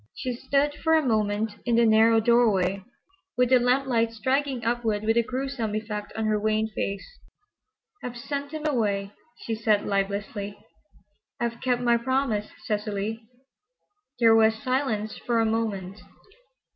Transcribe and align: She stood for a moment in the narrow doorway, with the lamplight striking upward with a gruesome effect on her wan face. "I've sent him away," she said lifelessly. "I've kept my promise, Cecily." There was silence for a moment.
She 0.15 0.33
stood 0.33 0.73
for 0.73 0.95
a 0.95 1.05
moment 1.05 1.57
in 1.63 1.75
the 1.75 1.85
narrow 1.85 2.19
doorway, 2.19 2.83
with 3.37 3.49
the 3.49 3.59
lamplight 3.59 4.11
striking 4.11 4.65
upward 4.65 5.03
with 5.03 5.15
a 5.15 5.21
gruesome 5.21 5.75
effect 5.75 6.11
on 6.15 6.25
her 6.25 6.39
wan 6.39 6.69
face. 6.73 7.05
"I've 8.03 8.17
sent 8.17 8.49
him 8.51 8.63
away," 8.65 9.11
she 9.45 9.53
said 9.53 9.85
lifelessly. 9.85 10.57
"I've 11.39 11.61
kept 11.61 11.83
my 11.83 11.97
promise, 11.97 12.49
Cecily." 12.65 13.21
There 14.19 14.33
was 14.35 14.55
silence 14.55 15.19
for 15.19 15.39
a 15.39 15.45
moment. 15.45 16.01